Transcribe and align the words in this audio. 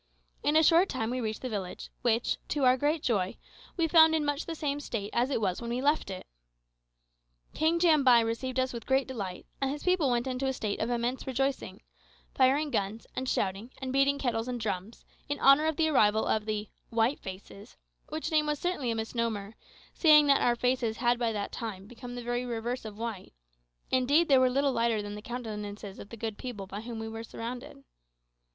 In 0.41 0.55
a 0.55 0.63
short 0.63 0.89
time 0.89 1.11
we 1.11 1.21
reached 1.21 1.43
the 1.43 1.47
village, 1.49 1.91
which, 2.01 2.37
to 2.47 2.63
our 2.65 2.75
great 2.75 3.03
joy, 3.03 3.37
we 3.77 3.87
found 3.87 4.15
in 4.15 4.25
much 4.25 4.47
the 4.47 4.55
same 4.55 4.79
state 4.79 5.11
as 5.13 5.29
it 5.29 5.39
was 5.39 5.61
when 5.61 5.69
we 5.69 5.79
left 5.79 6.09
it. 6.09 6.25
King 7.53 7.77
Jambai 7.79 8.21
received 8.25 8.59
us 8.59 8.73
with 8.73 8.87
great 8.87 9.07
delight, 9.07 9.45
and 9.61 9.69
his 9.69 9.83
people 9.83 10.09
went 10.09 10.25
into 10.25 10.47
a 10.47 10.53
state 10.53 10.79
of 10.79 10.89
immense 10.89 11.27
rejoicing 11.27 11.83
firing 12.33 12.71
guns, 12.71 13.05
and 13.15 13.29
shouting, 13.29 13.69
and 13.79 13.93
beating 13.93 14.17
kettles 14.17 14.47
and 14.47 14.59
drums, 14.59 15.05
in 15.29 15.39
honour 15.39 15.67
of 15.67 15.75
the 15.75 15.87
arrival 15.89 16.25
of 16.25 16.47
the 16.47 16.67
"white 16.89 17.19
faces;" 17.19 17.77
which 18.09 18.31
name 18.31 18.47
was 18.47 18.57
certainly 18.57 18.89
a 18.89 18.95
misnomer, 18.95 19.53
seeing 19.93 20.25
that 20.25 20.41
our 20.41 20.55
faces 20.55 20.97
had 20.97 21.19
by 21.19 21.31
that 21.31 21.51
time 21.51 21.85
become 21.85 22.15
the 22.15 22.23
very 22.23 22.43
reverse 22.43 22.85
of 22.85 22.97
white 22.97 23.33
indeed 23.91 24.27
they 24.29 24.39
were 24.39 24.49
little 24.49 24.71
lighter 24.71 24.99
than 25.03 25.13
the 25.13 25.21
countenances 25.21 25.99
of 25.99 26.09
the 26.09 26.17
good 26.17 26.39
people 26.39 26.65
by 26.65 26.81
whom 26.81 26.97
we 26.97 27.07
were 27.07 27.23
surrounded. 27.23 27.83